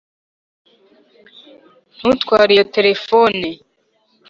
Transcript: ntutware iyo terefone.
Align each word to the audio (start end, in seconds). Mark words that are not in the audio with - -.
ntutware 1.95 2.51
iyo 2.55 2.65
terefone. 2.75 3.47